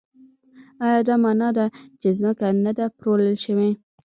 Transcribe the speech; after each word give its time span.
ایا 0.85 1.01
دا 1.07 1.15
مانا 1.23 1.49
ده 1.57 1.65
چې 2.01 2.07
ځمکه 2.19 2.45
نه 2.65 2.71
ده 2.77 2.85
پلورل 2.97 3.33
شوې؟ 3.45 3.69